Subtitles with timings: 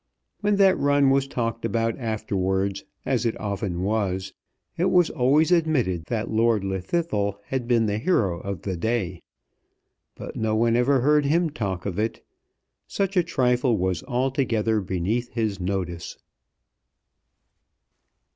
[0.39, 4.33] When that run was talked about afterwards, as it often was,
[4.75, 9.21] it was always admitted that Lord Llwddythlw had been the hero of the day.
[10.15, 12.25] But no one ever heard him talk of it.
[12.87, 16.17] Such a trifle was altogether beneath his notice.